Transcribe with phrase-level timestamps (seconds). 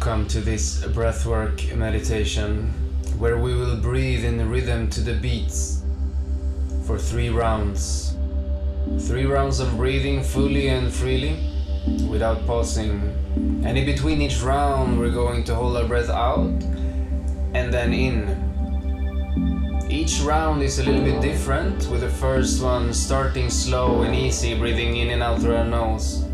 [0.00, 2.72] welcome to this breathwork meditation
[3.18, 5.82] where we will breathe in rhythm to the beats
[6.86, 8.16] for three rounds.
[9.00, 11.38] Three rounds of breathing fully and freely
[12.08, 13.14] without pausing.
[13.62, 16.48] And in between each round, we're going to hold our breath out
[17.52, 19.86] and then in.
[19.90, 24.58] Each round is a little bit different, with the first one starting slow and easy,
[24.58, 26.24] breathing in and out through our nose.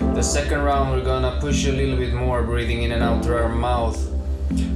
[0.00, 3.36] The second round, we're gonna push a little bit more, breathing in and out through
[3.36, 3.98] our mouth.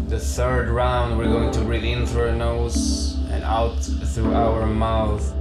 [0.09, 4.67] The third round, we're going to breathe in through our nose and out through our
[4.67, 5.33] mouth.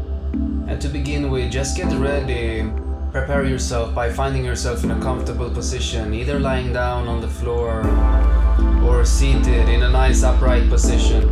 [0.68, 2.70] And to begin with, just get ready.
[3.12, 7.82] Prepare yourself by finding yourself in a comfortable position, either lying down on the floor
[8.84, 11.24] or seated in a nice upright position.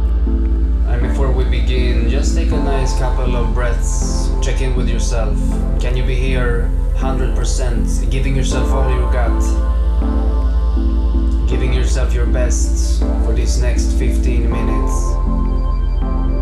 [0.87, 4.29] And before we begin, just take a nice couple of breaths.
[4.41, 5.37] Check in with yourself.
[5.79, 6.71] Can you be here
[7.05, 9.39] 100%, giving yourself all you got?
[11.47, 14.93] Giving yourself your best for these next 15 minutes.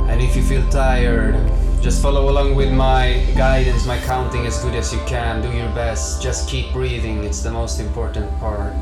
[0.09, 1.35] And if you feel tired,
[1.81, 5.41] just follow along with my guidance, my counting as good as you can.
[5.41, 6.21] Do your best.
[6.21, 8.73] Just keep breathing, it's the most important part.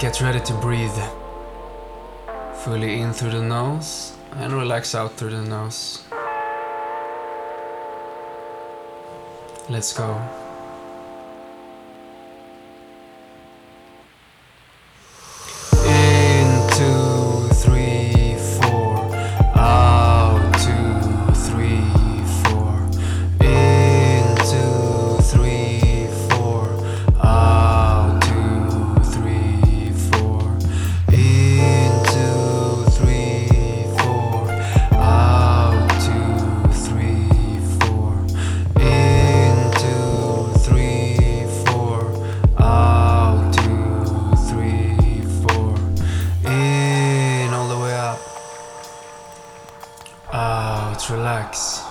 [0.00, 1.00] Get ready to breathe.
[2.62, 6.04] Fully in through the nose and relax out through the nose.
[9.68, 10.47] Let's go.
[51.10, 51.82] Relax.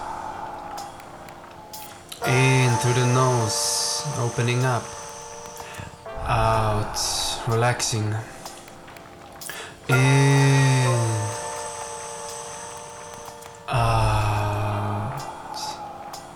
[2.27, 4.83] In through the nose, opening up.
[6.27, 6.95] Out,
[7.47, 8.13] relaxing.
[9.89, 10.93] In.
[13.67, 15.17] Out.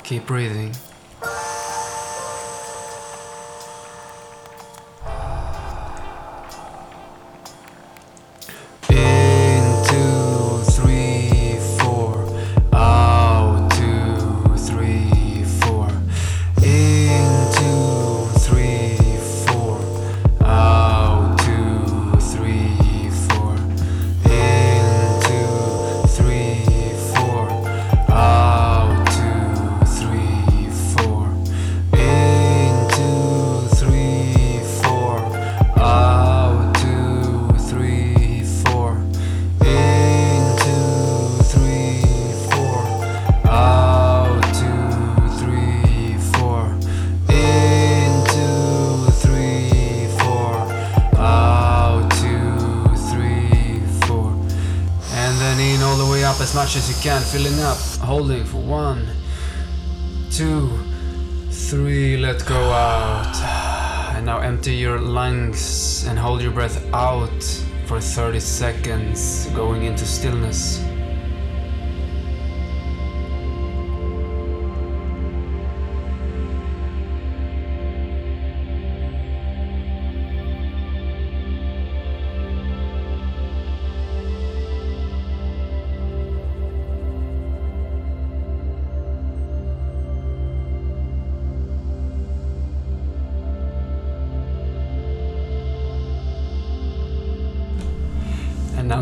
[0.04, 0.76] Keep breathing.
[56.52, 59.08] As much as you can, filling up, holding for one,
[60.30, 60.68] two,
[61.50, 63.34] three, let go out.
[64.16, 67.42] And now empty your lungs and hold your breath out
[67.86, 70.91] for 30 seconds, going into stillness.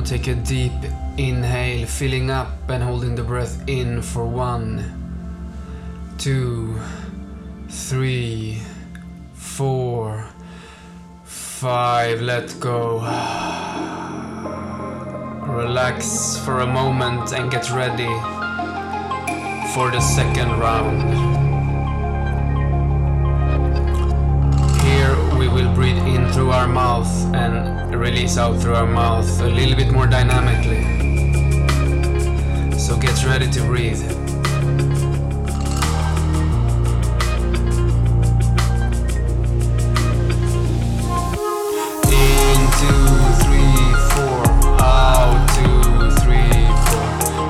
[0.10, 0.74] Take a deep
[1.20, 4.84] inhale, filling up and holding the breath in for one,
[6.18, 6.80] two,
[7.70, 8.58] three,
[9.36, 10.28] four,
[11.26, 12.22] five.
[12.22, 13.02] Let go.
[15.46, 18.12] Relax for a moment and get ready
[19.76, 21.06] for the second round.
[24.82, 29.50] Here we will breathe in through our mouth and release out through our mouth a
[29.50, 30.84] little bit more dynamically.
[32.78, 34.02] So get ready to breathe.
[42.10, 43.06] In two,
[43.44, 44.48] three, four,
[44.80, 46.56] out two, three,
[46.88, 47.08] four.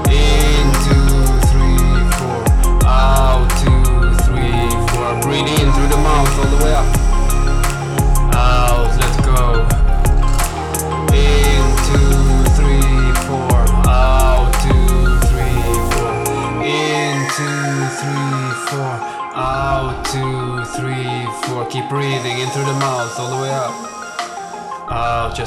[0.10, 1.10] In two,
[1.52, 2.42] three, four,
[2.88, 3.84] out two,
[4.26, 5.22] three, four.
[5.22, 6.99] Through the mouth all the way up.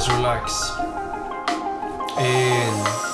[0.08, 0.72] Relax.
[2.18, 3.11] In.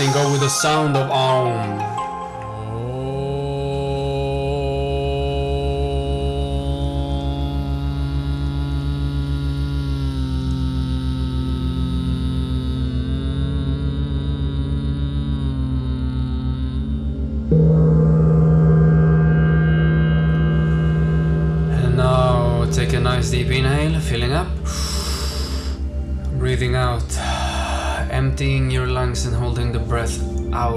[0.00, 2.09] Letting go with the sound of Om.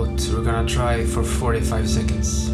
[0.04, 0.30] Out.
[0.34, 2.50] We're gonna try for 45 seconds.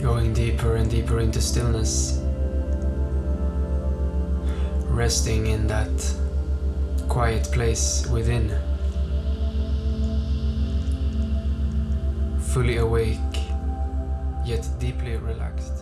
[0.00, 2.20] Going deeper and deeper into stillness.
[4.88, 6.14] Resting in that
[7.08, 8.52] quiet place within.
[12.52, 13.18] Fully awake,
[14.44, 15.73] yet deeply relaxed.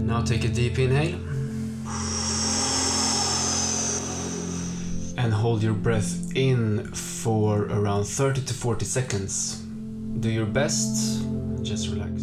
[0.00, 1.18] Now take a deep inhale.
[5.16, 9.62] And hold your breath in for around 30 to 40 seconds.
[10.20, 11.22] Do your best,
[11.62, 12.22] just relax.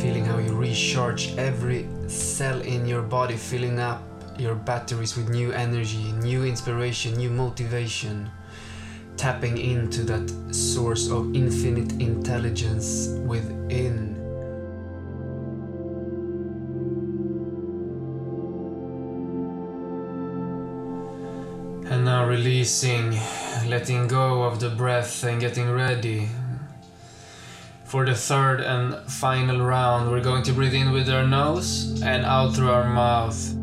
[0.00, 4.02] Feeling how you recharge every cell in your body, filling up
[4.38, 8.30] your batteries with new energy, new inspiration, new motivation
[9.18, 14.14] tapping into that source of infinite intelligence within.
[21.90, 23.18] And now releasing,
[23.66, 26.28] letting go of the breath and getting ready.
[27.84, 32.24] For the third and final round, we're going to breathe in with our nose and
[32.24, 33.57] out through our mouth.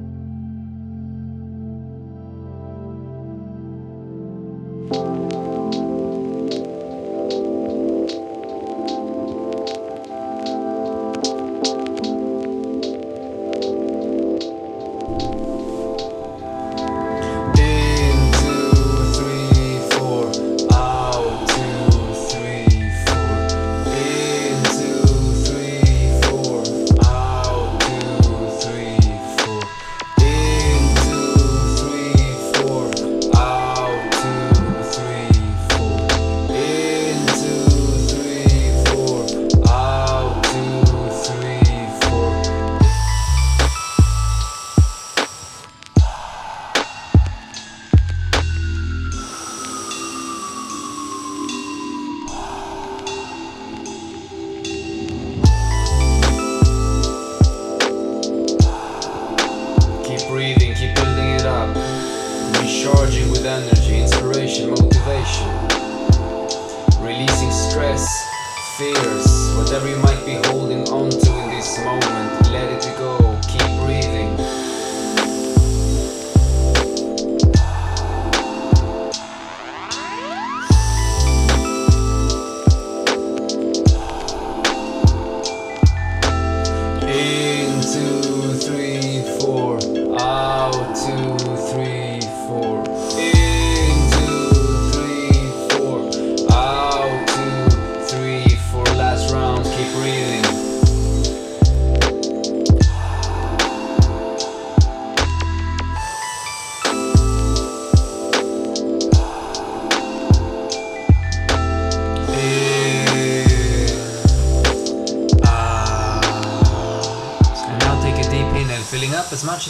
[68.78, 71.25] Fears, whatever you might be holding on to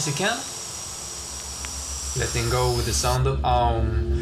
[0.06, 0.38] as you can.
[2.20, 3.44] Letting go with the sound of.
[3.44, 4.14] Om.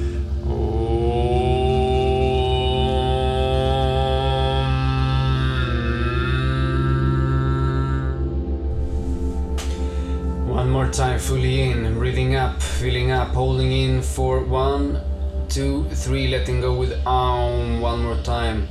[10.48, 15.02] One more time, fully in, breathing up, filling up, holding in for one,
[15.50, 17.82] two, three, letting go with Aum.
[17.82, 18.68] One more time.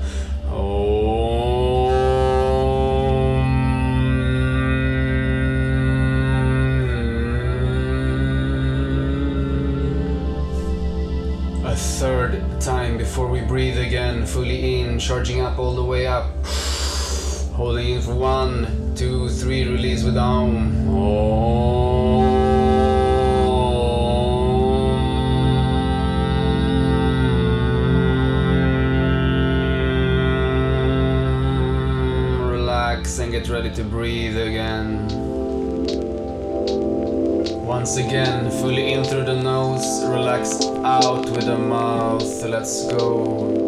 [0.50, 1.81] Om.
[13.12, 16.30] Before we breathe again, fully in, charging up all the way up.
[17.52, 20.16] Holding in for one, two, three, release with.
[20.16, 20.88] Om.
[32.48, 35.21] Relax and get ready to breathe again.
[37.82, 42.44] Once again, fully in through the nose, relax out with the mouth.
[42.44, 43.61] Let's go.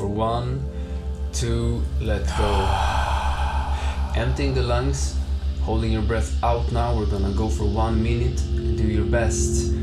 [0.00, 0.64] For one,
[1.30, 2.50] two, let go.
[4.16, 5.14] Emptying the lungs,
[5.60, 6.96] holding your breath out now.
[6.96, 8.38] We're gonna go for one minute.
[8.78, 9.74] Do your best.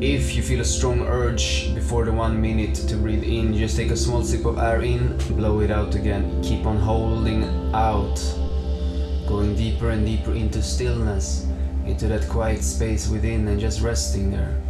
[0.00, 3.92] If you feel a strong urge before the one minute to breathe in, just take
[3.92, 6.42] a small sip of air in, blow it out again.
[6.42, 8.16] Keep on holding out,
[9.28, 11.46] going deeper and deeper into stillness,
[11.86, 14.65] into that quiet space within, and just resting there.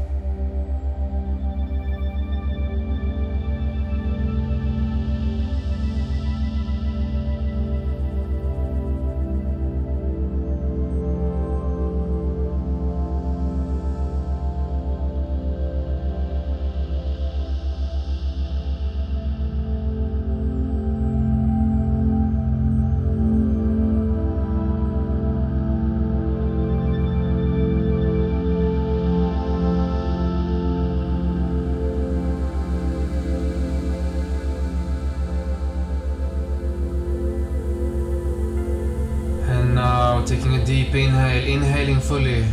[40.96, 42.44] Inhale, inhaling fully.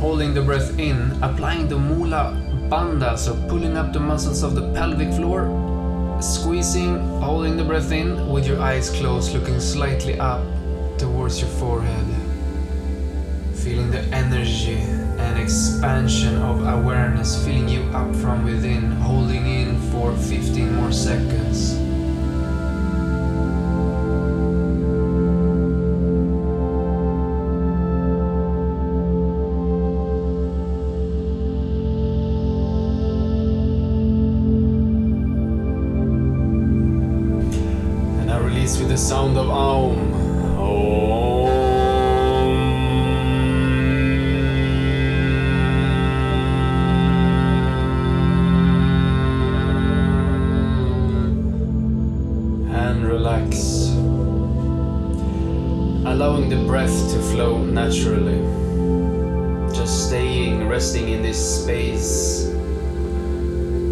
[0.00, 2.36] Holding the breath in, applying the Mula
[2.68, 5.48] Bandha, so pulling up the muscles of the pelvic floor.
[6.20, 10.42] Squeezing, holding the breath in with your eyes closed, looking slightly up
[10.98, 12.06] towards your forehead.
[13.54, 14.78] Feeling the energy
[15.18, 21.67] and expansion of awareness filling you up from within, holding in for 15 more seconds.
[56.18, 58.42] Allowing the breath to flow naturally.
[59.72, 62.48] Just staying, resting in this space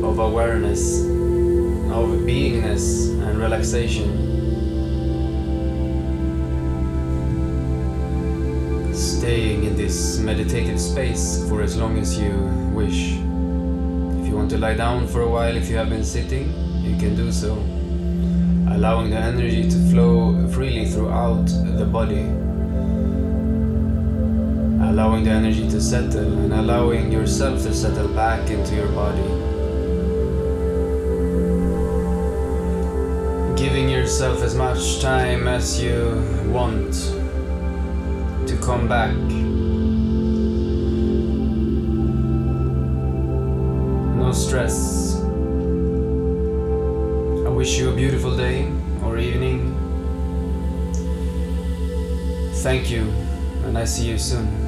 [0.03, 4.11] of awareness of beingness and relaxation.
[8.93, 12.33] Staying in this meditative space for as long as you
[12.75, 13.13] wish.
[14.21, 16.97] If you want to lie down for a while, if you have been sitting, you
[16.97, 17.76] can do so.
[18.77, 21.47] Allowing the energy to flow freely throughout
[21.79, 22.27] the body.
[24.91, 29.47] Allowing the energy to settle and allowing yourself to settle back into your body.
[33.57, 36.93] giving yourself as much time as you want
[38.47, 39.17] to come back.
[44.17, 45.17] No stress.
[47.47, 48.66] I wish you a beautiful day
[52.67, 53.03] Thank you,
[53.63, 54.66] and I see you soon.